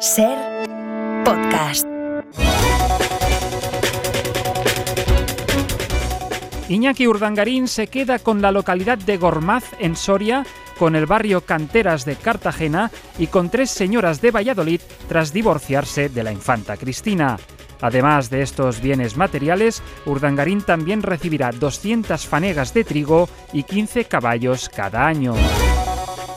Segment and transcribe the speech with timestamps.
[0.00, 0.36] Ser
[1.24, 1.86] podcast.
[6.68, 10.44] Iñaki Urdangarín se queda con la localidad de Gormaz, en Soria,
[10.78, 16.22] con el barrio Canteras de Cartagena y con tres señoras de Valladolid tras divorciarse de
[16.22, 17.38] la infanta Cristina.
[17.80, 24.68] Además de estos bienes materiales, Urdangarín también recibirá 200 fanegas de trigo y 15 caballos
[24.68, 25.34] cada año.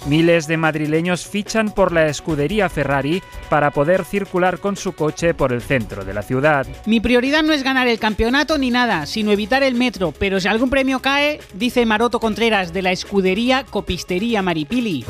[0.09, 5.53] Miles de madrileños fichan por la escudería Ferrari para poder circular con su coche por
[5.53, 6.65] el centro de la ciudad.
[6.87, 10.47] Mi prioridad no es ganar el campeonato ni nada, sino evitar el metro, pero si
[10.47, 15.05] algún premio cae, dice Maroto Contreras de la escudería Copistería Maripili.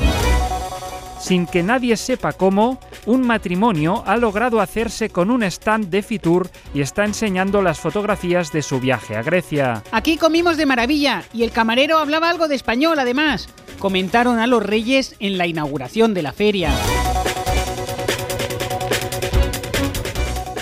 [1.18, 6.50] Sin que nadie sepa cómo, un matrimonio ha logrado hacerse con un stand de Fitur
[6.74, 9.82] y está enseñando las fotografías de su viaje a Grecia.
[9.92, 13.48] Aquí comimos de maravilla y el camarero hablaba algo de español además
[13.80, 16.70] comentaron a los reyes en la inauguración de la feria.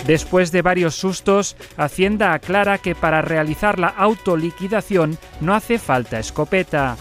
[0.06, 6.96] Después de varios sustos, Hacienda aclara que para realizar la autoliquidación no hace falta escopeta.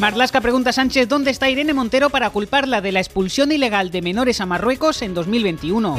[0.00, 4.02] Marlasca pregunta a Sánchez dónde está Irene Montero para culparla de la expulsión ilegal de
[4.02, 5.96] menores a Marruecos en 2021.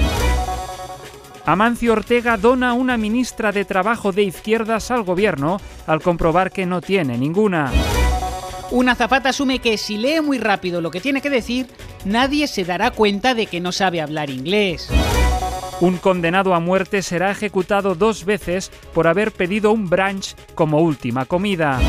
[1.45, 6.81] Amancio Ortega dona una ministra de Trabajo de izquierdas al gobierno al comprobar que no
[6.81, 7.71] tiene ninguna.
[8.69, 11.67] Una zapata asume que si lee muy rápido lo que tiene que decir,
[12.03, 14.89] nadie se dará cuenta de que no sabe hablar inglés.
[15.79, 21.25] Un condenado a muerte será ejecutado dos veces por haber pedido un brunch como última
[21.25, 21.79] comida.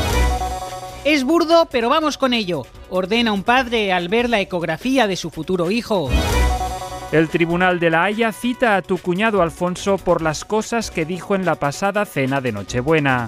[1.03, 5.31] Es burdo, pero vamos con ello, ordena un padre al ver la ecografía de su
[5.31, 6.09] futuro hijo.
[7.11, 11.35] El Tribunal de la Haya cita a tu cuñado Alfonso por las cosas que dijo
[11.35, 13.27] en la pasada cena de Nochebuena.